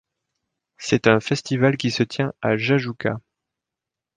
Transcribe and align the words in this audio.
C’est 0.79 1.05
un 1.05 1.19
festival 1.19 1.77
qui 1.77 1.91
se 1.91 2.01
tient 2.01 2.33
à 2.41 2.57
Jahjouka. 2.57 3.19